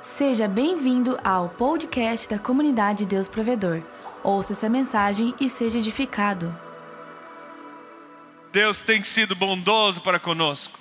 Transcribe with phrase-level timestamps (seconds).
[0.00, 3.82] Seja bem-vindo ao podcast da comunidade Deus Provedor.
[4.22, 6.56] Ouça essa mensagem e seja edificado.
[8.52, 10.78] Deus tem sido bondoso para conosco.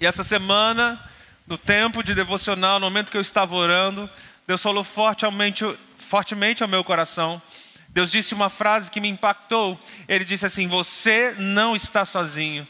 [0.00, 0.96] E essa semana,
[1.44, 4.08] no tempo de devocional, no momento que eu estava orando,
[4.46, 5.64] Deus falou fortemente,
[5.96, 7.42] fortemente ao meu coração.
[7.88, 9.78] Deus disse uma frase que me impactou.
[10.06, 12.66] Ele disse assim: Você não está sozinho.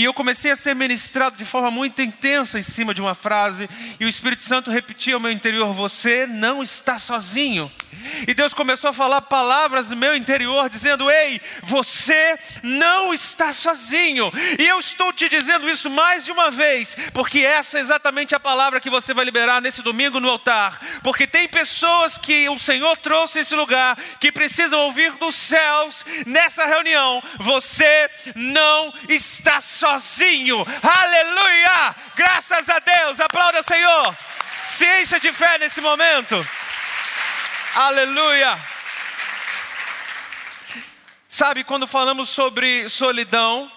[0.00, 3.68] E eu comecei a ser ministrado de forma muito intensa em cima de uma frase,
[4.00, 7.70] e o Espírito Santo repetia ao meu interior: Você não está sozinho.
[8.26, 14.30] E Deus começou a falar palavras no meu interior, dizendo: Ei, você não está sozinho.
[14.58, 18.40] E eu estou te dizendo isso mais de uma vez, porque essa é exatamente a
[18.40, 20.80] palavra que você vai liberar nesse domingo no altar.
[21.02, 26.66] Porque tem pessoas que o Senhor trouxe esse lugar, que precisam ouvir dos céus nessa
[26.66, 30.66] reunião: Você não está sozinho.
[30.82, 31.94] Aleluia!
[32.16, 33.20] Graças a Deus.
[33.20, 34.16] Aplauda o Senhor.
[34.66, 36.46] Se encha de fé nesse momento.
[37.74, 38.58] Aleluia!
[41.28, 43.70] Sabe, quando falamos sobre solidão,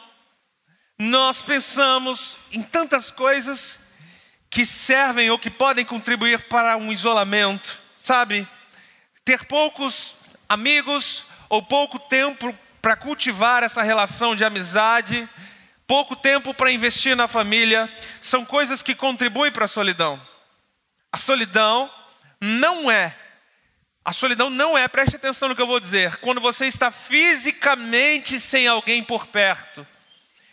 [0.98, 3.80] nós pensamos em tantas coisas
[4.50, 8.48] que servem ou que podem contribuir para um isolamento, sabe?
[9.24, 10.16] Ter poucos
[10.50, 15.30] amigos ou pouco tempo para cultivar essa relação de amizade,
[15.86, 17.88] pouco tempo para investir na família,
[18.20, 20.20] são coisas que contribuem para a solidão.
[21.12, 21.90] A solidão
[22.42, 23.16] não é,
[24.06, 28.40] a solidão não é, preste atenção no que eu vou dizer, quando você está fisicamente
[28.40, 29.88] sem alguém por perto.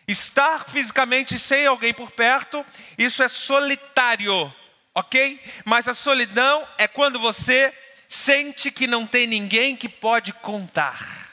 [0.07, 2.65] Estar fisicamente sem alguém por perto,
[2.97, 4.53] isso é solitário,
[4.95, 5.41] ok?
[5.65, 7.73] Mas a solidão é quando você
[8.09, 11.31] sente que não tem ninguém que pode contar.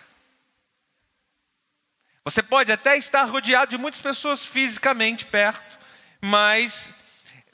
[2.23, 5.79] Você pode até estar rodeado de muitas pessoas fisicamente perto,
[6.21, 6.91] mas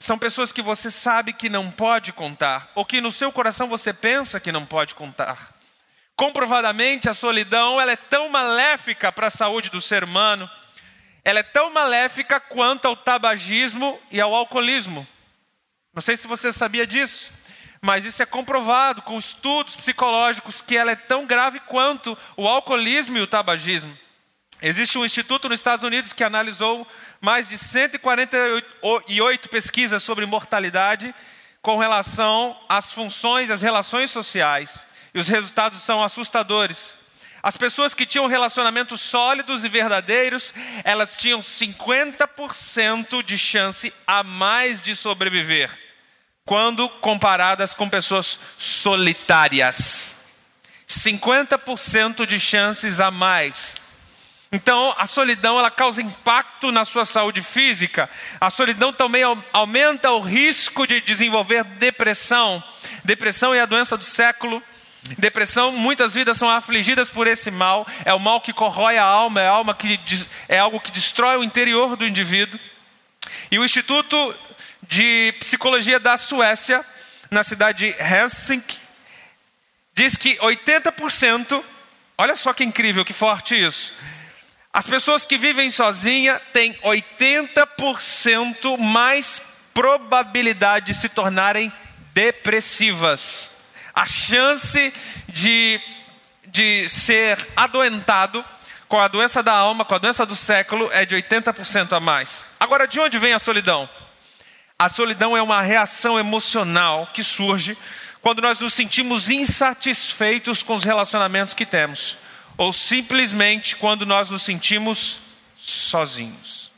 [0.04, 3.92] são pessoas que você sabe que não pode contar, ou que no seu coração você
[3.92, 5.54] pensa que não pode contar.
[6.14, 10.48] Comprovadamente, a solidão ela é tão maléfica para a saúde do ser humano,
[11.24, 15.06] ela é tão maléfica quanto ao tabagismo e ao alcoolismo.
[15.94, 17.32] Não sei se você sabia disso,
[17.80, 23.16] mas isso é comprovado com estudos psicológicos que ela é tão grave quanto o alcoolismo
[23.16, 23.96] e o tabagismo.
[24.60, 26.86] Existe um instituto nos Estados Unidos que analisou
[27.24, 31.14] mais de 148 pesquisas sobre mortalidade
[31.62, 34.84] com relação às funções, às relações sociais.
[35.14, 36.94] E os resultados são assustadores.
[37.42, 40.52] As pessoas que tinham relacionamentos sólidos e verdadeiros,
[40.84, 45.70] elas tinham 50% de chance a mais de sobreviver,
[46.44, 50.18] quando comparadas com pessoas solitárias.
[50.86, 53.83] 50% de chances a mais.
[54.54, 58.08] Então, a solidão ela causa impacto na sua saúde física.
[58.40, 62.62] A solidão também aumenta o risco de desenvolver depressão.
[63.02, 64.62] Depressão é a doença do século.
[65.18, 67.84] Depressão, muitas vidas são afligidas por esse mal.
[68.04, 69.98] É o mal que corrói a alma, é, alma que,
[70.48, 72.60] é algo que destrói o interior do indivíduo.
[73.50, 74.36] E o Instituto
[74.82, 76.84] de Psicologia da Suécia,
[77.28, 78.78] na cidade de Helsinki,
[79.96, 81.60] diz que 80%,
[82.16, 83.92] olha só que incrível, que forte isso
[84.74, 89.40] as pessoas que vivem sozinha têm 80% mais
[89.72, 91.72] probabilidade de se tornarem
[92.12, 93.52] depressivas.
[93.94, 94.92] A chance
[95.28, 95.80] de,
[96.48, 98.44] de ser adoentado
[98.88, 102.44] com a doença da alma, com a doença do século, é de 80% a mais.
[102.58, 103.88] Agora, de onde vem a solidão?
[104.76, 107.78] A solidão é uma reação emocional que surge
[108.20, 112.24] quando nós nos sentimos insatisfeitos com os relacionamentos que temos
[112.56, 115.20] ou simplesmente quando nós nos sentimos
[115.56, 116.72] sozinhos.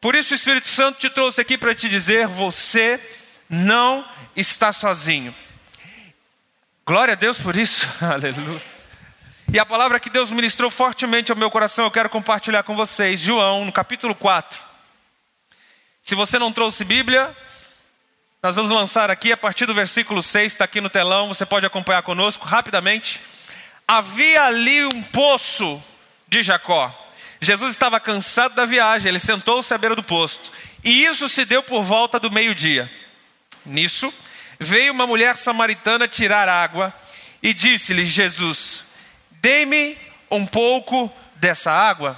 [0.00, 3.00] Por isso o Espírito Santo te trouxe aqui para te dizer: você
[3.48, 5.34] não está sozinho.
[6.84, 8.60] Glória a Deus por isso, aleluia.
[9.52, 13.20] E a palavra que Deus ministrou fortemente ao meu coração, eu quero compartilhar com vocês.
[13.20, 14.58] João, no capítulo 4.
[16.02, 17.36] Se você não trouxe Bíblia,
[18.42, 21.64] nós vamos lançar aqui a partir do versículo 6, está aqui no telão, você pode
[21.64, 23.20] acompanhar conosco rapidamente
[23.86, 25.82] havia ali um poço
[26.28, 26.92] de Jacó.
[27.40, 30.40] Jesus estava cansado da viagem, ele sentou-se à beira do poço.
[30.84, 32.90] E isso se deu por volta do meio-dia.
[33.64, 34.12] Nisso,
[34.58, 36.92] veio uma mulher samaritana tirar água
[37.42, 38.84] e disse-lhe: Jesus,
[39.30, 39.96] dê-me
[40.30, 42.16] um pouco dessa água.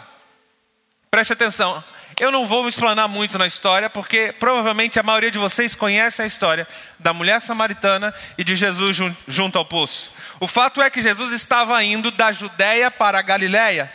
[1.10, 1.82] Preste atenção,
[2.20, 6.22] eu não vou me explanar muito na história, porque provavelmente a maioria de vocês conhece
[6.22, 6.66] a história
[6.98, 10.13] da mulher samaritana e de Jesus junto ao poço.
[10.44, 13.90] O fato é que Jesus estava indo da Judéia para a Galiléia.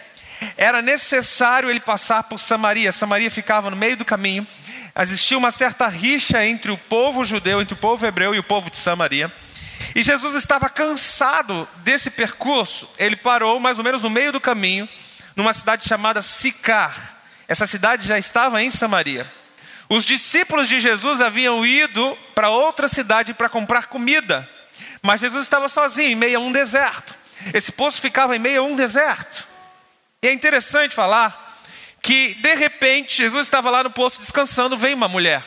[0.57, 2.91] Era necessário ele passar por Samaria.
[2.91, 4.47] Samaria ficava no meio do caminho.
[4.99, 8.71] existia uma certa rixa entre o povo judeu, entre o povo hebreu e o povo
[8.71, 9.31] de Samaria.
[9.93, 12.89] E Jesus estava cansado desse percurso.
[12.97, 14.89] Ele parou mais ou menos no meio do caminho,
[15.35, 17.19] numa cidade chamada Sicar.
[17.47, 19.31] Essa cidade já estava em Samaria.
[19.87, 24.49] Os discípulos de Jesus haviam ido para outra cidade para comprar comida,
[25.01, 27.15] mas Jesus estava sozinho, em meio a um deserto.
[27.53, 29.45] Esse poço ficava em meio a um deserto.
[30.21, 31.61] E é interessante falar
[32.01, 35.43] que, de repente, Jesus estava lá no poço descansando, vem uma mulher,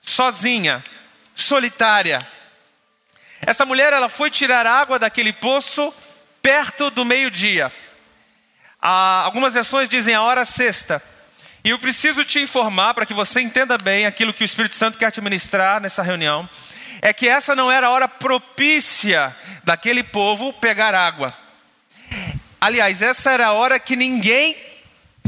[0.00, 0.82] sozinha,
[1.34, 2.20] solitária.
[3.44, 5.92] Essa mulher ela foi tirar água daquele poço
[6.40, 7.72] perto do meio-dia.
[8.80, 11.02] Ah, algumas versões dizem a hora sexta.
[11.64, 14.96] E eu preciso te informar, para que você entenda bem aquilo que o Espírito Santo
[14.96, 16.48] quer te ministrar nessa reunião,
[17.06, 19.32] é que essa não era a hora propícia
[19.62, 21.32] daquele povo pegar água.
[22.60, 24.56] Aliás, essa era a hora que ninguém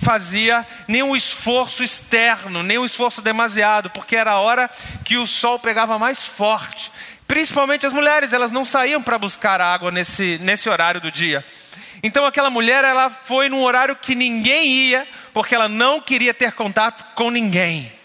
[0.03, 4.69] fazia nenhum esforço externo, nenhum esforço demasiado, porque era a hora
[5.05, 6.91] que o sol pegava mais forte.
[7.29, 11.47] Principalmente as mulheres, elas não saíam para buscar água nesse, nesse horário do dia.
[12.03, 16.51] Então aquela mulher, ela foi num horário que ninguém ia, porque ela não queria ter
[16.51, 17.98] contato com ninguém.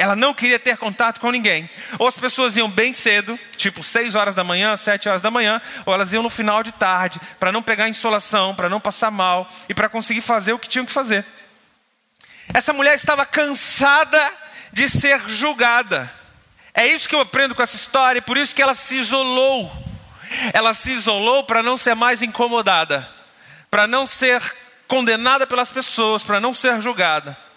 [0.00, 1.68] Ela não queria ter contato com ninguém.
[1.98, 5.60] Ou as pessoas iam bem cedo, tipo 6 horas da manhã, 7 horas da manhã,
[5.84, 9.46] ou elas iam no final de tarde, para não pegar insolação, para não passar mal
[9.68, 11.22] e para conseguir fazer o que tinham que fazer.
[12.54, 14.32] Essa mulher estava cansada
[14.72, 16.10] de ser julgada.
[16.72, 19.70] É isso que eu aprendo com essa história, e por isso que ela se isolou.
[20.54, 23.06] Ela se isolou para não ser mais incomodada,
[23.70, 24.40] para não ser
[24.88, 27.49] condenada pelas pessoas, para não ser julgada.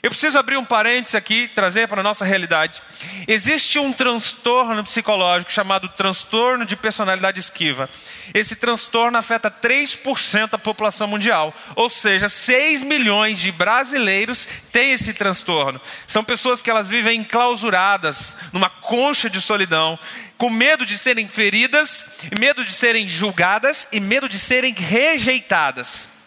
[0.00, 2.80] Eu preciso abrir um parênteses aqui, trazer para a nossa realidade.
[3.26, 7.90] Existe um transtorno psicológico chamado transtorno de personalidade esquiva.
[8.32, 15.14] Esse transtorno afeta 3% da população mundial, ou seja, 6 milhões de brasileiros têm esse
[15.14, 15.80] transtorno.
[16.06, 19.98] São pessoas que elas vivem enclausuradas, numa concha de solidão,
[20.36, 22.04] com medo de serem feridas,
[22.38, 26.17] medo de serem julgadas e medo de serem rejeitadas.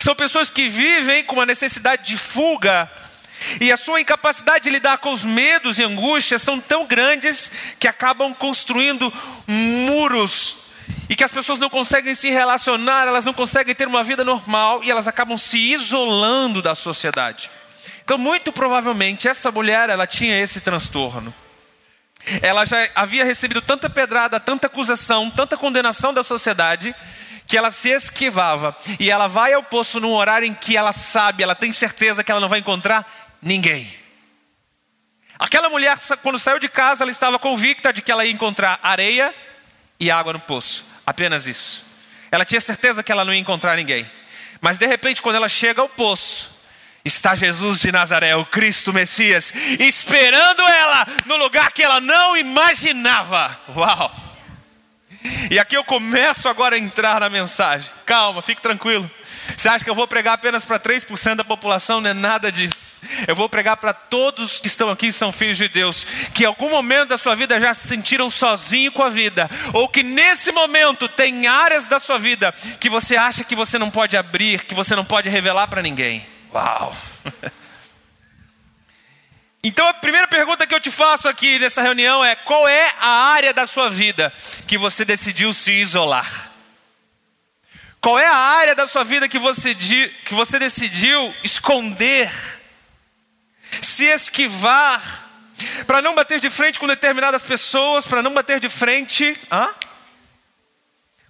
[0.00, 2.90] São pessoas que vivem com uma necessidade de fuga
[3.60, 7.88] e a sua incapacidade de lidar com os medos e angústias são tão grandes que
[7.88, 9.12] acabam construindo
[9.46, 10.56] muros
[11.08, 14.82] e que as pessoas não conseguem se relacionar, elas não conseguem ter uma vida normal
[14.84, 17.50] e elas acabam se isolando da sociedade.
[18.04, 21.34] Então, muito provavelmente essa mulher, ela tinha esse transtorno.
[22.42, 26.94] Ela já havia recebido tanta pedrada, tanta acusação, tanta condenação da sociedade,
[27.48, 31.42] que ela se esquivava e ela vai ao poço num horário em que ela sabe,
[31.42, 33.10] ela tem certeza que ela não vai encontrar
[33.40, 33.90] ninguém.
[35.38, 39.34] Aquela mulher, quando saiu de casa, ela estava convicta de que ela ia encontrar areia
[39.98, 41.84] e água no poço, apenas isso.
[42.30, 44.06] Ela tinha certeza que ela não ia encontrar ninguém.
[44.60, 46.50] Mas de repente, quando ela chega ao poço,
[47.02, 53.58] está Jesus de Nazaré, o Cristo Messias, esperando ela no lugar que ela não imaginava.
[53.74, 54.27] Uau!
[55.50, 57.90] E aqui eu começo agora a entrar na mensagem.
[58.06, 59.10] Calma, fique tranquilo.
[59.56, 62.00] Você acha que eu vou pregar apenas para 3% da população?
[62.00, 62.98] Não é nada disso.
[63.26, 66.04] Eu vou pregar para todos que estão aqui são filhos de Deus,
[66.34, 69.88] que em algum momento da sua vida já se sentiram sozinhos com a vida, ou
[69.88, 74.16] que nesse momento tem áreas da sua vida que você acha que você não pode
[74.16, 76.26] abrir, que você não pode revelar para ninguém.
[76.52, 76.94] Uau!
[79.68, 83.06] Então a primeira pergunta que eu te faço aqui nessa reunião é: qual é a
[83.06, 84.32] área da sua vida
[84.66, 86.50] que você decidiu se isolar?
[88.00, 92.32] Qual é a área da sua vida que você, que você decidiu esconder,
[93.82, 95.28] se esquivar,
[95.86, 99.68] para não bater de frente com determinadas pessoas, para não bater de frente hã?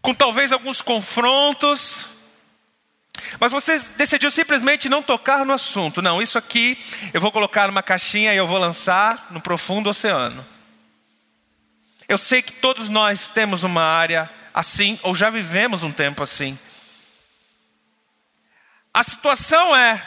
[0.01, 2.07] com talvez alguns confrontos?
[3.39, 6.03] Mas você decidiu simplesmente não tocar no assunto.
[6.03, 6.79] Não, isso aqui
[7.13, 10.47] eu vou colocar numa caixinha e eu vou lançar no profundo oceano.
[12.09, 16.59] Eu sei que todos nós temos uma área assim, ou já vivemos um tempo assim.
[18.93, 20.05] A situação é: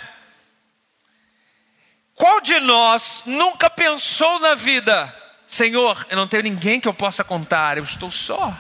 [2.16, 5.16] qual de nós nunca pensou na vida,
[5.48, 8.54] Senhor, eu não tenho ninguém que eu possa contar, eu estou só?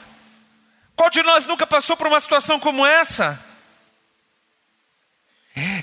[0.96, 3.51] Qual de nós nunca passou por uma situação como essa?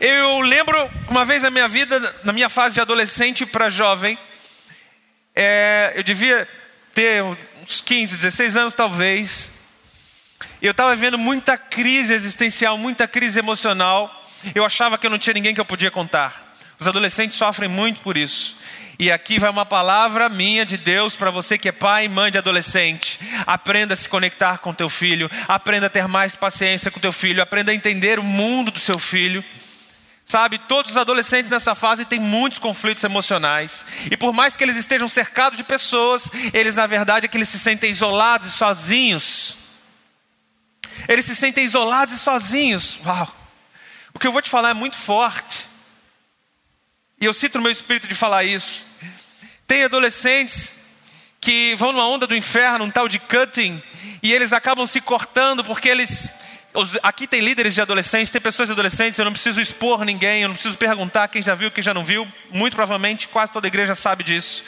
[0.01, 4.19] Eu lembro uma vez na minha vida, na minha fase de adolescente para jovem,
[5.35, 6.49] é, eu devia
[6.95, 9.51] ter uns 15, 16 anos talvez.
[10.61, 14.15] Eu estava vivendo muita crise existencial, muita crise emocional.
[14.55, 16.55] Eu achava que eu não tinha ninguém que eu podia contar.
[16.79, 18.58] Os adolescentes sofrem muito por isso.
[18.99, 22.33] E aqui vai uma palavra minha de Deus para você que é pai e mãe
[22.33, 23.21] de adolescente.
[23.47, 27.40] Aprenda a se conectar com teu filho, aprenda a ter mais paciência com teu filho,
[27.40, 29.45] aprenda a entender o mundo do seu filho.
[30.26, 33.85] Sabe, todos os adolescentes nessa fase têm muitos conflitos emocionais.
[34.11, 37.49] E por mais que eles estejam cercados de pessoas, eles na verdade é que eles
[37.49, 39.55] se sentem isolados e sozinhos.
[41.07, 42.99] Eles se sentem isolados e sozinhos.
[43.07, 43.33] Uau!
[44.12, 45.69] O que eu vou te falar é muito forte.
[47.21, 48.88] E eu sinto no meu espírito de falar isso.
[49.69, 50.71] Tem adolescentes
[51.41, 53.81] que vão numa onda do inferno, um tal de cutting,
[54.23, 56.33] e eles acabam se cortando porque eles
[57.03, 60.49] aqui tem líderes de adolescentes, tem pessoas de adolescentes, eu não preciso expor ninguém, eu
[60.49, 63.69] não preciso perguntar quem já viu, quem já não viu, muito provavelmente quase toda a
[63.69, 64.65] igreja sabe disso.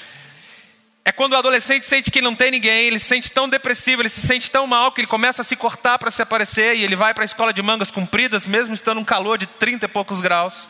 [1.02, 4.08] É quando o adolescente sente que não tem ninguém, ele se sente tão depressivo, ele
[4.10, 6.94] se sente tão mal que ele começa a se cortar para se aparecer e ele
[6.94, 10.20] vai para a escola de mangas compridas, mesmo estando um calor de 30 e poucos
[10.20, 10.68] graus.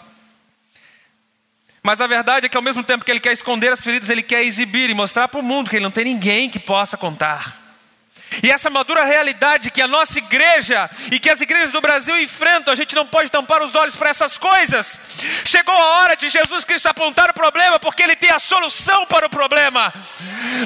[1.83, 4.23] Mas a verdade é que ao mesmo tempo que ele quer esconder as feridas, ele
[4.23, 7.61] quer exibir e mostrar para o mundo que ele não tem ninguém que possa contar.
[8.43, 12.73] E essa madura realidade que a nossa igreja e que as igrejas do Brasil enfrentam,
[12.73, 15.01] a gente não pode tampar os olhos para essas coisas.
[15.45, 19.27] Chegou a hora de Jesus Cristo apontar o problema, porque Ele tem a solução para
[19.27, 19.93] o problema.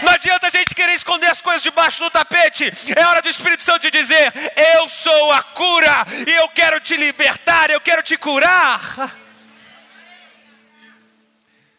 [0.03, 2.71] Não adianta a gente querer esconder as coisas debaixo do tapete.
[2.95, 4.33] É hora do Espírito Santo dizer:
[4.77, 9.17] Eu sou a cura e eu quero te libertar, eu quero te curar.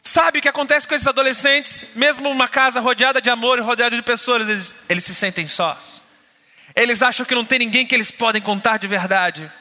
[0.07, 1.88] Sabe o que acontece com esses adolescentes?
[1.95, 6.00] Mesmo uma casa rodeada de amor e rodeada de pessoas, eles, eles se sentem sós.
[6.75, 9.51] Eles acham que não tem ninguém que eles podem contar de verdade.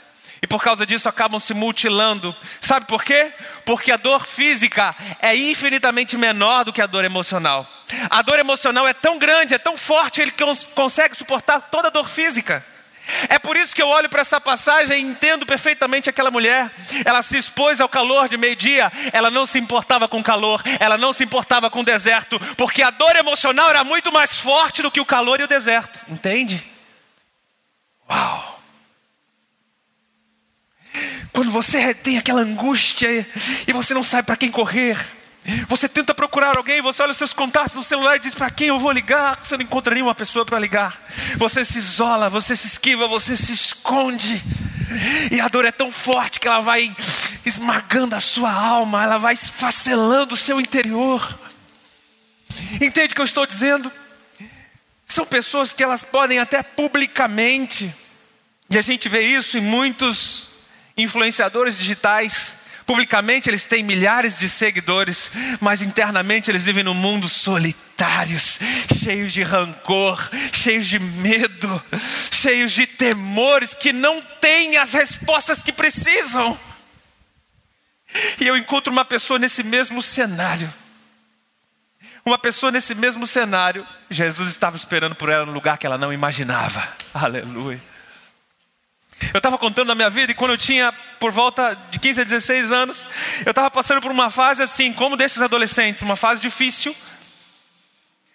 [0.43, 2.37] E por causa disso acabam se mutilando.
[2.61, 3.33] Sabe por quê?
[3.65, 7.67] Porque a dor física é infinitamente menor do que a dor emocional.
[8.11, 10.35] A dor emocional é tão grande, é tão forte, ele
[10.75, 12.65] consegue suportar toda a dor física.
[13.29, 16.71] É por isso que eu olho para essa passagem e entendo perfeitamente aquela mulher.
[17.05, 21.13] Ela se expôs ao calor de meio-dia, ela não se importava com calor, ela não
[21.13, 25.01] se importava com o deserto, porque a dor emocional era muito mais forte do que
[25.01, 26.01] o calor e o deserto.
[26.09, 26.65] Entende?
[28.11, 28.61] Uau!
[31.33, 33.09] Quando você tem aquela angústia
[33.67, 34.97] e você não sabe para quem correr,
[35.69, 38.69] você tenta procurar alguém, você olha os seus contatos no celular e diz para quem
[38.69, 40.99] eu vou ligar, você não encontra nenhuma pessoa para ligar.
[41.37, 44.43] Você se isola, você se esquiva, você se esconde.
[45.31, 46.95] E a dor é tão forte que ela vai
[47.45, 51.39] esmagando a sua alma, ela vai esfacelando o seu interior.
[52.81, 53.93] Entende o que eu estou dizendo?
[55.07, 57.93] São pessoas que elas podem até publicamente,
[58.71, 60.49] e a gente vê isso em muitos
[60.97, 68.59] influenciadores digitais, Publicamente eles têm milhares de seguidores, mas internamente eles vivem num mundo solitários,
[69.03, 71.83] cheios de rancor, cheios de medo,
[72.31, 76.59] cheios de temores que não têm as respostas que precisam.
[78.39, 80.73] E eu encontro uma pessoa nesse mesmo cenário.
[82.25, 86.13] Uma pessoa nesse mesmo cenário, Jesus estava esperando por ela no lugar que ela não
[86.13, 86.87] imaginava.
[87.13, 87.94] Aleluia.
[89.33, 92.25] Eu estava contando a minha vida e quando eu tinha por volta de 15 a
[92.25, 93.07] 16 anos,
[93.45, 96.95] eu estava passando por uma fase assim, como desses adolescentes, uma fase difícil,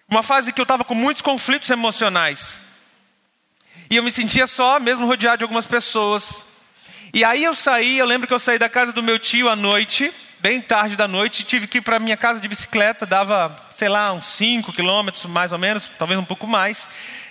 [0.09, 2.59] uma fase que eu estava com muitos conflitos emocionais.
[3.89, 6.43] E eu me sentia só, mesmo rodeado de algumas pessoas.
[7.13, 9.55] E aí eu saí, eu lembro que eu saí da casa do meu tio à
[9.55, 13.89] noite, bem tarde da noite, tive que ir para minha casa de bicicleta, dava, sei
[13.89, 16.87] lá, uns 5 quilômetros mais ou menos, talvez um pouco mais.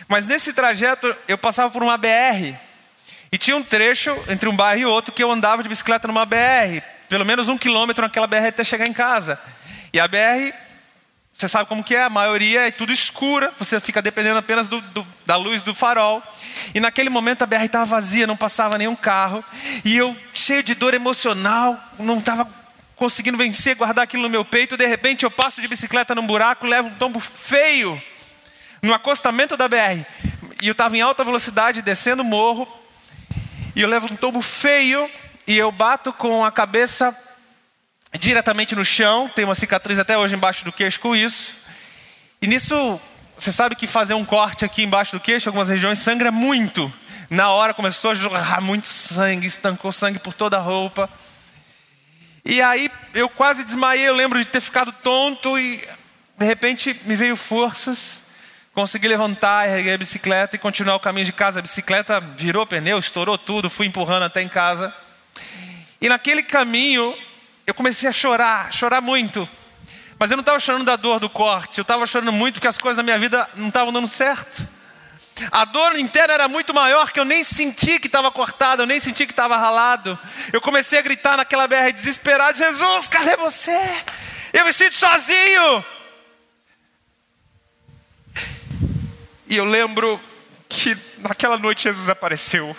[0.08, 2.56] Mas nesse trajeto eu passava por uma BR,
[3.30, 6.24] e tinha um trecho entre um bairro e outro que eu andava de bicicleta numa
[6.24, 9.38] BR, pelo menos um quilômetro naquela BR até chegar em casa.
[9.92, 10.52] E a BR,
[11.32, 14.80] você sabe como que é, a maioria é tudo escura, você fica dependendo apenas do,
[14.80, 16.22] do, da luz do farol.
[16.74, 19.44] E naquele momento a BR estava vazia, não passava nenhum carro.
[19.84, 22.48] E eu, cheio de dor emocional, não estava
[22.96, 24.76] conseguindo vencer, guardar aquilo no meu peito.
[24.76, 28.00] De repente eu passo de bicicleta num buraco, levo um tombo feio
[28.82, 30.04] no acostamento da BR.
[30.60, 32.66] E eu estava em alta velocidade, descendo o morro,
[33.78, 35.08] e eu levo um tombo feio
[35.46, 37.16] e eu bato com a cabeça
[38.18, 39.28] diretamente no chão.
[39.28, 41.54] Tem uma cicatriz até hoje embaixo do queixo com isso.
[42.42, 43.00] E nisso,
[43.38, 46.92] você sabe que fazer um corte aqui embaixo do queixo, algumas regiões, sangra muito.
[47.30, 51.08] Na hora começou a jorrar muito sangue, estancou sangue por toda a roupa.
[52.44, 55.88] E aí eu quase desmaiei, eu lembro de ter ficado tonto e
[56.36, 58.24] de repente me veio forças.
[58.78, 61.58] Consegui levantar, erguei a bicicleta e continuar o caminho de casa.
[61.58, 64.94] A bicicleta virou pneu, estourou tudo, fui empurrando até em casa.
[66.00, 67.12] E naquele caminho,
[67.66, 69.48] eu comecei a chorar, chorar muito.
[70.16, 72.78] Mas eu não estava chorando da dor do corte, eu estava chorando muito porque as
[72.78, 74.64] coisas na minha vida não estavam dando certo.
[75.50, 79.00] A dor interna era muito maior que eu nem senti que estava cortado, eu nem
[79.00, 80.16] senti que estava ralado.
[80.52, 83.76] Eu comecei a gritar naquela BR desesperado: Jesus, cadê você?
[84.52, 85.97] Eu me sinto sozinho.
[89.48, 90.20] E eu lembro
[90.68, 92.76] que naquela noite Jesus apareceu.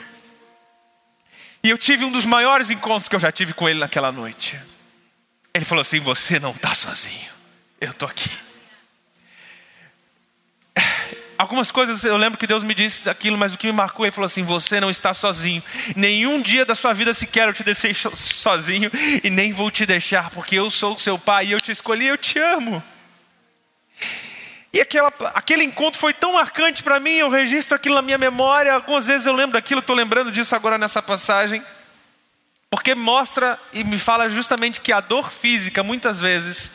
[1.64, 4.60] E eu tive um dos maiores encontros que eu já tive com ele naquela noite.
[5.54, 7.32] Ele falou assim: Você não está sozinho,
[7.82, 8.30] eu estou aqui.
[11.38, 14.12] Algumas coisas eu lembro que Deus me disse aquilo, mas o que me marcou, ele
[14.12, 15.64] falou assim: Você não está sozinho.
[15.96, 18.92] Nenhum dia da sua vida sequer eu te deixei sozinho
[19.24, 22.08] e nem vou te deixar, porque eu sou o seu pai e eu te escolhi,
[22.08, 22.84] eu te amo.
[24.72, 28.74] E aquela, aquele encontro foi tão marcante para mim, eu registro aquilo na minha memória.
[28.74, 31.64] Algumas vezes eu lembro daquilo, estou lembrando disso agora nessa passagem.
[32.70, 36.72] Porque mostra e me fala justamente que a dor física, muitas vezes,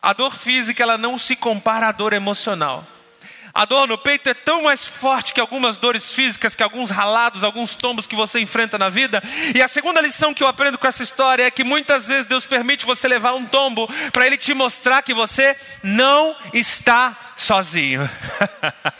[0.00, 2.86] a dor física ela não se compara à dor emocional.
[3.56, 7.42] A dor no peito é tão mais forte que algumas dores físicas, que alguns ralados,
[7.42, 9.22] alguns tombos que você enfrenta na vida.
[9.54, 12.44] E a segunda lição que eu aprendo com essa história é que muitas vezes Deus
[12.44, 18.06] permite você levar um tombo para Ele te mostrar que você não está sozinho.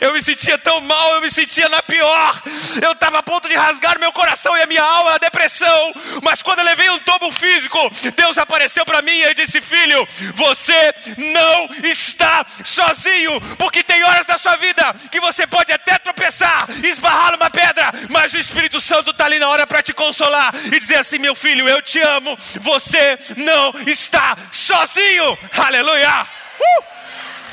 [0.00, 2.42] Eu me sentia tão mal, eu me sentia na pior.
[2.82, 5.92] Eu estava a ponto de rasgar meu coração e a minha alma, a depressão.
[6.22, 7.78] Mas quando eu levei um tombo físico,
[8.16, 13.40] Deus apareceu para mim e disse: Filho, você não está sozinho.
[13.56, 18.32] Porque tem horas da sua vida que você pode até tropeçar, esbarrar numa pedra, mas
[18.32, 21.68] o Espírito Santo está ali na hora para te consolar e dizer assim: Meu filho,
[21.68, 22.36] eu te amo.
[22.60, 25.38] Você não está sozinho.
[25.56, 26.26] Aleluia.
[26.60, 26.84] Uh!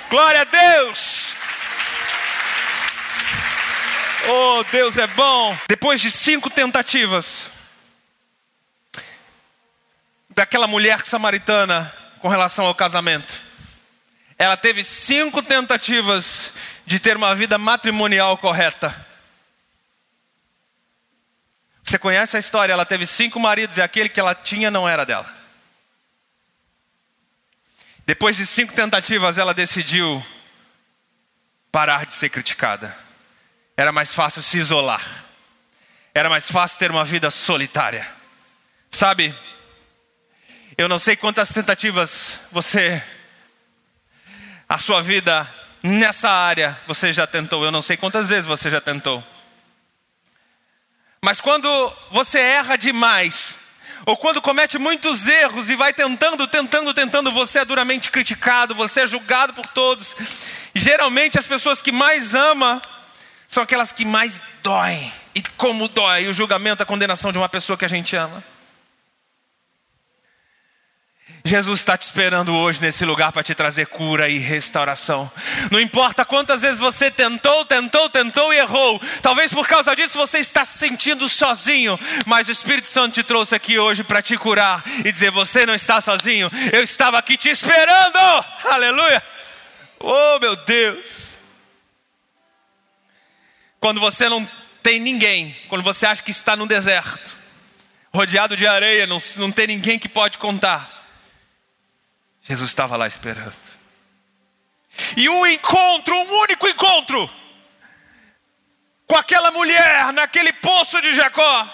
[0.10, 1.17] Glória a Deus!
[4.30, 5.58] Oh, Deus é bom!
[5.70, 7.50] Depois de cinco tentativas
[10.30, 13.42] daquela mulher samaritana com relação ao casamento,
[14.38, 16.52] ela teve cinco tentativas
[16.86, 18.94] de ter uma vida matrimonial correta.
[21.82, 22.74] Você conhece a história?
[22.74, 25.34] Ela teve cinco maridos e aquele que ela tinha não era dela.
[28.06, 30.26] Depois de cinco tentativas, ela decidiu
[31.72, 33.07] parar de ser criticada.
[33.78, 35.06] Era mais fácil se isolar.
[36.12, 38.08] Era mais fácil ter uma vida solitária.
[38.90, 39.36] Sabe,
[40.76, 43.04] eu não sei quantas tentativas você,
[44.68, 45.48] a sua vida
[45.84, 47.64] nessa área, você já tentou.
[47.64, 49.24] Eu não sei quantas vezes você já tentou.
[51.24, 51.70] Mas quando
[52.10, 53.60] você erra demais,
[54.08, 59.02] ou quando comete muitos erros e vai tentando, tentando, tentando, você é duramente criticado, você
[59.02, 60.16] é julgado por todos.
[60.74, 62.82] E geralmente as pessoas que mais ama
[63.48, 65.12] são aquelas que mais doem.
[65.34, 68.44] E como dói o julgamento, a condenação de uma pessoa que a gente ama.
[71.48, 75.32] Jesus está te esperando hoje nesse lugar para te trazer cura e restauração.
[75.72, 79.02] Não importa quantas vezes você tentou, tentou, tentou e errou.
[79.22, 81.98] Talvez por causa disso você está se sentindo sozinho.
[82.26, 85.74] Mas o Espírito Santo te trouxe aqui hoje para te curar e dizer: você não
[85.74, 86.52] está sozinho.
[86.74, 88.18] Eu estava aqui te esperando.
[88.66, 89.24] Aleluia.
[90.00, 91.37] Oh meu Deus.
[93.80, 94.48] Quando você não
[94.82, 97.36] tem ninguém, quando você acha que está no deserto,
[98.14, 100.90] rodeado de areia, não, não tem ninguém que pode contar.
[102.42, 103.54] Jesus estava lá esperando.
[105.16, 107.30] E um encontro, um único encontro,
[109.06, 111.68] com aquela mulher naquele poço de Jacó,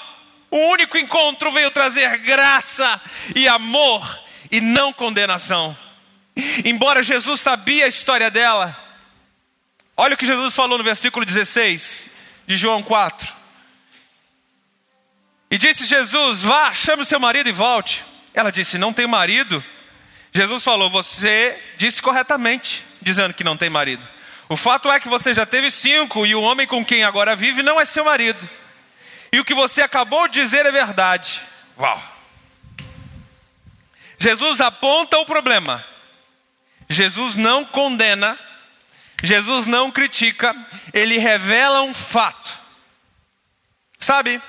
[0.51, 3.01] um único encontro veio trazer graça
[3.35, 5.75] e amor e não condenação.
[6.65, 8.77] Embora Jesus sabia a história dela,
[9.95, 12.07] olha o que Jesus falou no versículo 16
[12.47, 13.33] de João 4.
[15.51, 18.03] E disse Jesus: Vá, chame o seu marido e volte.
[18.33, 19.63] Ela disse: Não tem marido.
[20.33, 24.03] Jesus falou: Você disse corretamente, dizendo que não tem marido.
[24.49, 27.63] O fato é que você já teve cinco e o homem com quem agora vive
[27.63, 28.49] não é seu marido.
[29.31, 31.41] E o que você acabou de dizer é verdade.
[31.77, 32.01] Uau!
[34.17, 35.83] Jesus aponta o problema.
[36.89, 38.37] Jesus não condena.
[39.23, 40.53] Jesus não critica.
[40.93, 42.53] Ele revela um fato.
[43.97, 44.39] Sabe?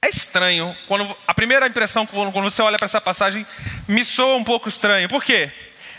[0.00, 3.44] É estranho, quando a primeira impressão quando você olha para essa passagem
[3.88, 5.08] me soa um pouco estranho.
[5.08, 5.50] Por quê?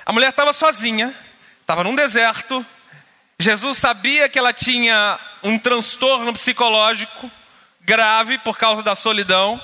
[0.05, 1.13] A mulher estava sozinha,
[1.60, 2.65] estava num deserto.
[3.38, 7.29] Jesus sabia que ela tinha um transtorno psicológico
[7.81, 9.62] grave por causa da solidão.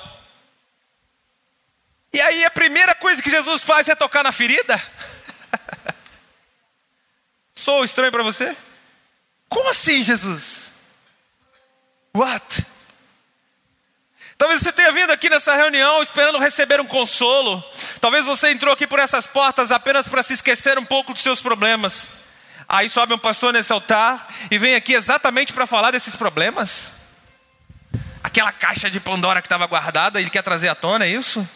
[2.12, 4.80] E aí a primeira coisa que Jesus faz é tocar na ferida?
[7.62, 8.56] Sou estranho para você?
[9.48, 10.72] Como assim, Jesus?
[12.12, 12.66] What?
[14.36, 17.62] Talvez você tenha vindo aqui nessa reunião esperando receber um consolo.
[18.00, 21.40] Talvez você entrou aqui por essas portas apenas para se esquecer um pouco dos seus
[21.40, 22.08] problemas.
[22.68, 26.90] Aí sobe um pastor nesse altar e vem aqui exatamente para falar desses problemas.
[28.24, 31.48] Aquela caixa de Pandora que estava guardada, ele quer trazer à tona, é isso?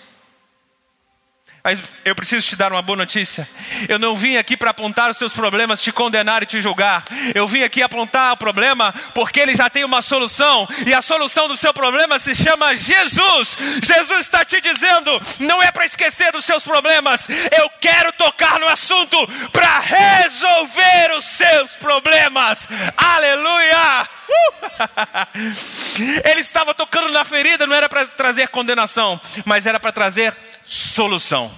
[1.66, 3.48] Mas eu preciso te dar uma boa notícia.
[3.88, 7.02] Eu não vim aqui para apontar os seus problemas, te condenar e te julgar.
[7.34, 10.68] Eu vim aqui apontar o problema porque ele já tem uma solução.
[10.86, 13.58] E a solução do seu problema se chama Jesus.
[13.82, 17.26] Jesus está te dizendo: não é para esquecer dos seus problemas.
[17.28, 19.18] Eu quero tocar no assunto
[19.50, 22.60] para resolver os seus problemas.
[22.96, 24.08] Aleluia!
[26.24, 30.32] Ele estava tocando na ferida, não era para trazer condenação, mas era para trazer
[30.66, 31.52] solução.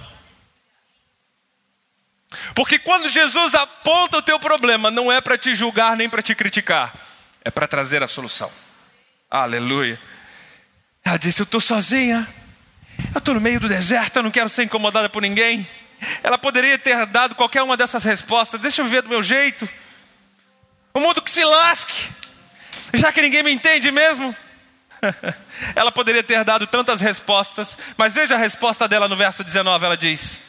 [2.53, 6.35] Porque quando Jesus aponta o teu problema, não é para te julgar nem para te
[6.35, 6.93] criticar,
[7.43, 8.51] é para trazer a solução.
[9.29, 9.99] Aleluia.
[11.03, 12.27] Ela disse: Eu estou sozinha,
[13.13, 15.67] eu estou no meio do deserto, eu não quero ser incomodada por ninguém.
[16.23, 19.67] Ela poderia ter dado qualquer uma dessas respostas: Deixa eu viver do meu jeito.
[20.93, 22.09] O mundo que se lasque,
[22.93, 24.35] já que ninguém me entende mesmo.
[25.75, 29.97] ela poderia ter dado tantas respostas, mas veja a resposta dela no verso 19, ela
[29.97, 30.39] diz: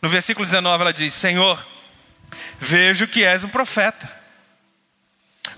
[0.00, 1.64] No versículo 19 ela diz: Senhor,
[2.58, 4.10] vejo que és um profeta.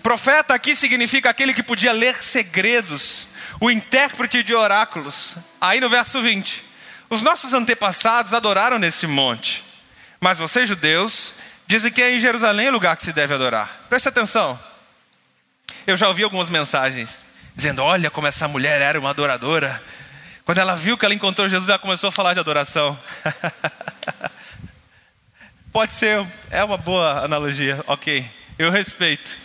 [0.03, 3.27] Profeta aqui significa aquele que podia ler segredos,
[3.61, 5.37] o intérprete de oráculos.
[5.61, 6.65] Aí no verso 20:
[7.09, 9.65] Os nossos antepassados adoraram nesse monte,
[10.21, 11.35] mas vocês judeus
[11.67, 13.87] dizem que é em Jerusalém o lugar que se deve adorar.
[13.89, 14.59] Preste atenção.
[15.87, 19.81] Eu já ouvi algumas mensagens dizendo: Olha como essa mulher era uma adoradora.
[20.45, 22.99] Quando ela viu que ela encontrou Jesus, ela começou a falar de adoração.
[25.73, 28.25] Pode ser, é uma boa analogia, ok.
[28.59, 29.37] Eu respeito.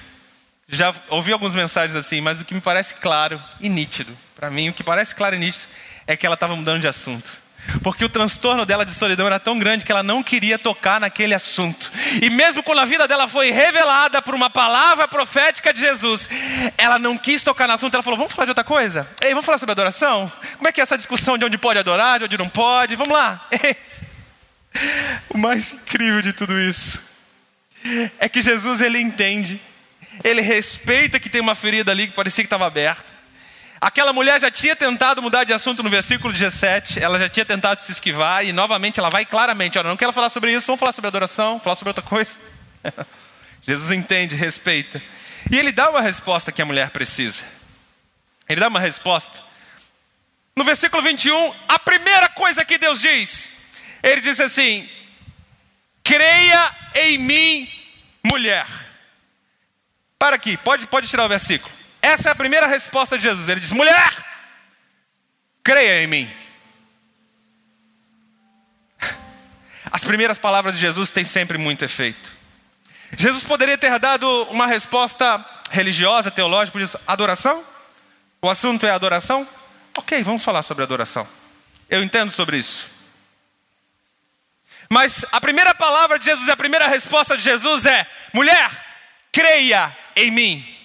[0.67, 4.69] Já ouvi algumas mensagens assim, mas o que me parece claro e nítido, para mim,
[4.69, 5.67] o que parece claro e nítido,
[6.06, 7.38] é que ela estava mudando de assunto.
[7.84, 11.34] Porque o transtorno dela de solidão era tão grande que ela não queria tocar naquele
[11.34, 11.92] assunto.
[12.22, 16.30] E mesmo quando a vida dela foi revelada por uma palavra profética de Jesus,
[16.78, 17.94] ela não quis tocar no assunto.
[17.94, 19.08] Ela falou: Vamos falar de outra coisa?
[19.24, 20.32] Ei, vamos falar sobre adoração?
[20.58, 22.96] Como é que é essa discussão de onde pode adorar, de onde não pode?
[22.96, 23.40] Vamos lá.
[25.30, 27.00] o mais incrível de tudo isso
[28.20, 29.60] é que Jesus ele entende,
[30.24, 33.19] ele respeita que tem uma ferida ali que parecia que estava aberta.
[33.82, 37.80] Aquela mulher já tinha tentado mudar de assunto no versículo 17, ela já tinha tentado
[37.80, 40.92] se esquivar, e novamente ela vai claramente: olha, não quero falar sobre isso, vamos falar
[40.92, 42.38] sobre adoração, falar sobre outra coisa.
[43.63, 45.02] Jesus entende, respeita.
[45.50, 47.44] E ele dá uma resposta que a mulher precisa.
[48.48, 49.42] Ele dá uma resposta.
[50.56, 53.48] No versículo 21, a primeira coisa que Deus diz,
[54.04, 54.89] ele diz assim:
[56.04, 57.70] creia em mim,
[58.24, 58.65] mulher.
[60.18, 61.79] Para aqui, pode, pode tirar o versículo.
[62.02, 63.50] Essa é a primeira resposta de Jesus.
[63.50, 64.14] Ele diz: mulher,
[65.64, 66.32] creia em mim.
[69.92, 72.34] As primeiras palavras de Jesus têm sempre muito efeito.
[73.18, 77.64] Jesus poderia ter dado uma resposta religiosa, teológica, por isso, adoração?
[78.42, 79.48] O assunto é adoração?
[79.98, 81.28] Ok, vamos falar sobre adoração.
[81.90, 82.88] Eu entendo sobre isso.
[84.90, 88.70] Mas a primeira palavra de Jesus, a primeira resposta de Jesus é: mulher,
[89.32, 90.79] creia em mim.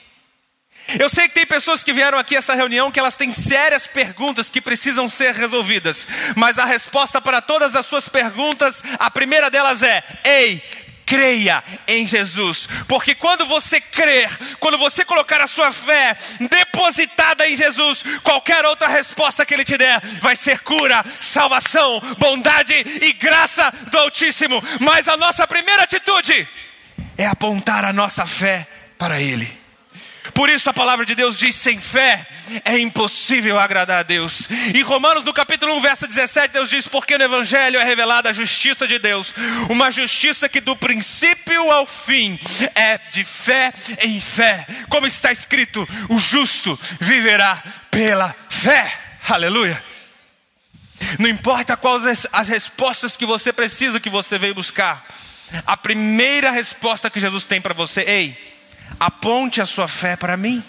[0.98, 3.86] Eu sei que tem pessoas que vieram aqui a essa reunião que elas têm sérias
[3.86, 9.50] perguntas que precisam ser resolvidas, mas a resposta para todas as suas perguntas, a primeira
[9.50, 10.62] delas é: ei,
[11.06, 16.16] creia em Jesus, porque quando você crer, quando você colocar a sua fé
[16.50, 22.74] depositada em Jesus, qualquer outra resposta que Ele te der vai ser cura, salvação, bondade
[22.74, 24.62] e graça do Altíssimo.
[24.80, 26.46] Mas a nossa primeira atitude
[27.16, 28.66] é apontar a nossa fé
[28.98, 29.63] para Ele.
[30.32, 32.26] Por isso a palavra de Deus diz: sem fé
[32.64, 34.48] é impossível agradar a Deus.
[34.74, 38.32] Em Romanos, no capítulo 1, verso 17, Deus diz: Porque no Evangelho é revelada a
[38.32, 39.34] justiça de Deus,
[39.68, 42.38] uma justiça que do princípio ao fim
[42.74, 44.66] é de fé em fé.
[44.88, 48.92] Como está escrito: o justo viverá pela fé.
[49.28, 49.82] Aleluia.
[51.18, 55.04] Não importa quais as respostas que você precisa, que você veio buscar,
[55.66, 58.53] a primeira resposta que Jesus tem para você, ei,
[58.98, 60.62] aponte a sua fé para mim.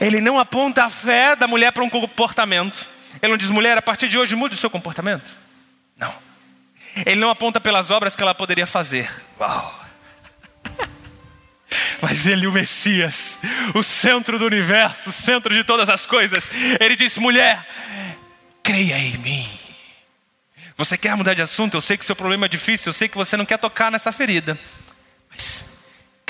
[0.00, 2.86] Ele não aponta a fé da mulher para um comportamento.
[3.20, 5.30] Ele não diz, mulher, a partir de hoje mude o seu comportamento.
[5.96, 6.12] Não.
[7.06, 9.10] Ele não aponta pelas obras que ela poderia fazer.
[9.38, 9.84] Uau.
[12.02, 13.38] Mas ele, o Messias,
[13.74, 17.64] o centro do universo, o centro de todas as coisas, ele diz: mulher,
[18.62, 19.48] creia em mim.
[20.76, 21.76] Você quer mudar de assunto?
[21.76, 24.10] Eu sei que seu problema é difícil, eu sei que você não quer tocar nessa
[24.10, 24.58] ferida.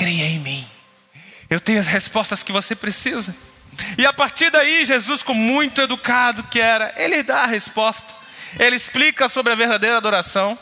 [0.03, 0.67] Creia em mim.
[1.49, 3.33] Eu tenho as respostas que você precisa.
[3.97, 8.13] E a partir daí, Jesus, com muito educado que era, ele dá a resposta.
[8.59, 10.59] Ele explica sobre a verdadeira adoração.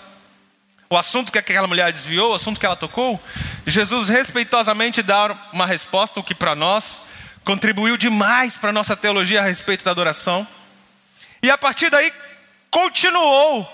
[0.87, 3.19] O assunto que aquela mulher desviou, o assunto que ela tocou.
[3.65, 7.01] Jesus respeitosamente dá uma resposta, o que para nós
[7.43, 10.47] contribuiu demais para a nossa teologia a respeito da adoração.
[11.41, 12.13] E a partir daí,
[12.69, 13.67] continuou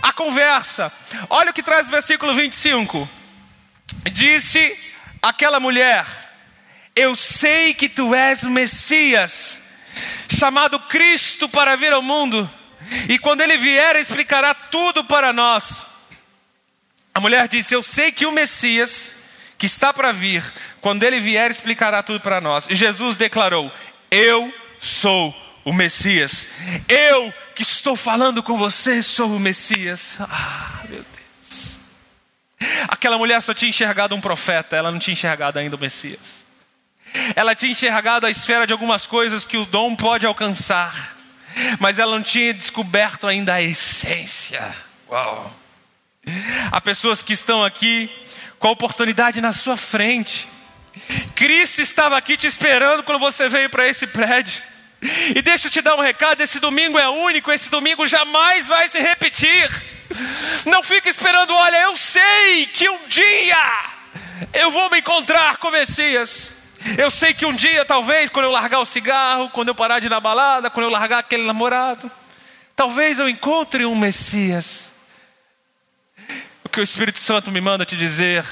[0.00, 0.92] a conversa.
[1.28, 3.08] Olha o que traz o versículo 25.
[4.12, 4.87] Disse
[5.22, 6.06] aquela mulher:
[6.94, 9.60] Eu sei que tu és o Messias,
[10.28, 12.48] chamado Cristo para vir ao mundo,
[13.08, 15.82] e quando ele vier, explicará tudo para nós.
[17.14, 19.10] A mulher disse: Eu sei que o Messias,
[19.56, 20.42] que está para vir,
[20.80, 22.66] quando ele vier, explicará tudo para nós.
[22.68, 23.72] E Jesus declarou:
[24.10, 26.46] Eu sou o Messias.
[26.88, 30.16] Eu que estou falando com você sou o Messias.
[30.20, 30.77] Ah.
[32.88, 36.46] Aquela mulher só tinha enxergado um profeta, ela não tinha enxergado ainda o Messias.
[37.36, 41.16] Ela tinha enxergado a esfera de algumas coisas que o dom pode alcançar,
[41.78, 44.74] mas ela não tinha descoberto ainda a essência.
[45.10, 45.54] Uau!
[46.72, 48.10] Há pessoas que estão aqui
[48.58, 50.48] com a oportunidade na sua frente.
[51.34, 54.62] Cristo estava aqui te esperando quando você veio para esse prédio.
[55.34, 58.88] E deixa eu te dar um recado: esse domingo é único, esse domingo jamais vai
[58.88, 59.97] se repetir.
[60.64, 63.56] Não fique esperando, olha, eu sei que um dia
[64.52, 66.52] eu vou me encontrar com o Messias.
[66.96, 70.06] Eu sei que um dia, talvez, quando eu largar o cigarro, quando eu parar de
[70.06, 72.10] ir na balada, quando eu largar aquele namorado,
[72.74, 74.92] talvez eu encontre um Messias.
[76.64, 78.44] O que o Espírito Santo me manda te dizer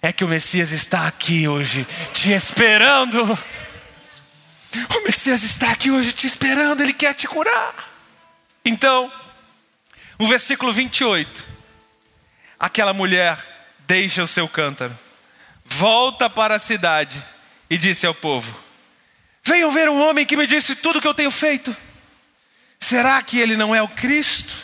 [0.00, 3.38] é que o Messias está aqui hoje, te esperando.
[4.96, 7.74] O Messias está aqui hoje te esperando, ele quer te curar.
[8.64, 9.10] Então,
[10.18, 11.46] o versículo 28.
[12.58, 13.38] Aquela mulher
[13.86, 14.96] deixa o seu cântaro,
[15.64, 17.24] volta para a cidade
[17.70, 18.58] e disse ao povo:
[19.44, 21.74] Venham ver um homem que me disse tudo o que eu tenho feito.
[22.80, 24.54] Será que ele não é o Cristo?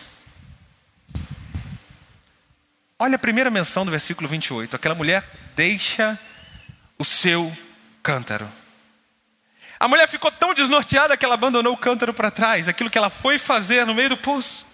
[2.99, 4.75] Olha a primeira menção do versículo 28.
[4.77, 6.19] Aquela mulher deixa
[6.99, 7.57] o seu
[8.03, 8.49] cântaro.
[9.79, 13.11] A mulher ficou tão desnorteada que ela abandonou o cântaro para trás, aquilo que ela
[13.11, 14.65] foi fazer no meio do poço.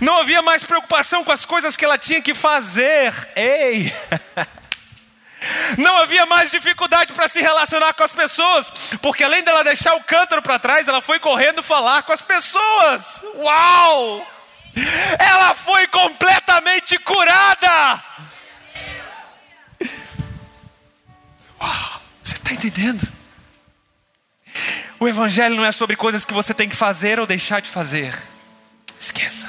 [0.00, 3.12] Não havia mais preocupação com as coisas que ela tinha que fazer.
[3.36, 3.92] Ei!
[5.78, 8.70] Não havia mais dificuldade para se relacionar com as pessoas,
[9.00, 13.22] porque além dela deixar o cântaro para trás, ela foi correndo falar com as pessoas.
[13.36, 14.26] Uau!
[15.18, 18.04] Ela foi completamente curada.
[21.60, 23.06] Uau, você está entendendo?
[25.00, 28.16] O Evangelho não é sobre coisas que você tem que fazer ou deixar de fazer.
[29.00, 29.48] Esqueça.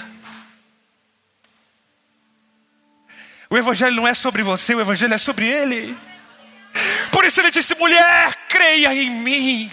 [3.50, 5.98] O Evangelho não é sobre você, o Evangelho é sobre Ele.
[7.12, 9.72] Por isso ele disse: mulher, creia em mim.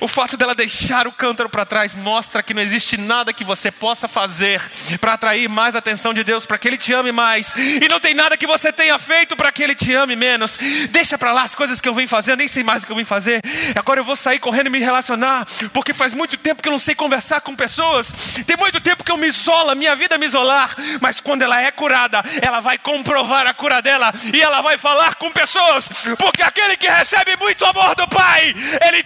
[0.00, 3.70] O fato dela deixar o cântaro para trás mostra que não existe nada que você
[3.70, 4.62] possa fazer
[4.98, 7.52] para atrair mais a atenção de Deus, para que Ele te ame mais.
[7.56, 10.56] E não tem nada que você tenha feito para que Ele te ame menos.
[10.90, 12.92] Deixa para lá as coisas que eu venho fazer, eu nem sei mais o que
[12.92, 13.42] eu vim fazer.
[13.76, 16.78] Agora eu vou sair correndo e me relacionar, porque faz muito tempo que eu não
[16.78, 18.10] sei conversar com pessoas.
[18.46, 20.74] Tem muito tempo que eu me isolo, minha vida é me isolar.
[21.00, 25.16] Mas quando ela é curada, ela vai comprovar a cura dela e ela vai falar
[25.16, 28.54] com pessoas, porque aquele que recebe muito amor do Pai,
[28.86, 29.02] ele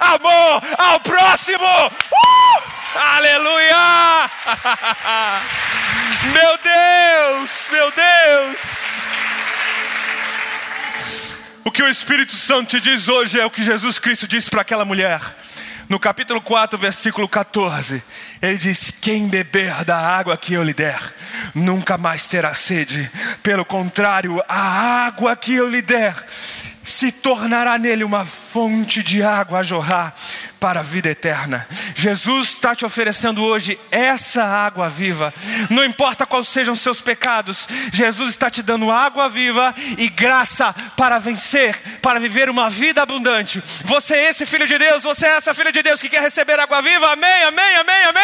[0.00, 1.64] amor ao próximo.
[1.66, 2.62] Uh!
[3.16, 4.30] Aleluia!
[6.32, 8.76] Meu Deus, meu Deus.
[11.64, 14.62] O que o Espírito Santo te diz hoje é o que Jesus Cristo disse para
[14.62, 15.20] aquela mulher.
[15.88, 18.02] No capítulo 4, versículo 14,
[18.42, 20.98] ele disse: Quem beber da água que eu lhe der,
[21.54, 23.10] nunca mais terá sede.
[23.42, 26.14] Pelo contrário, a água que eu lhe der
[26.96, 30.14] se tornará nele uma fonte de água a jorrar
[30.58, 31.66] para a vida eterna.
[31.94, 35.32] Jesus está te oferecendo hoje essa água viva.
[35.68, 40.74] Não importa quais sejam os seus pecados, Jesus está te dando água viva e graça
[40.96, 43.62] para vencer, para viver uma vida abundante.
[43.84, 46.58] Você é esse filho de Deus, você é essa filha de Deus que quer receber
[46.58, 47.12] água viva.
[47.12, 48.22] Amém, amém, amém, amém.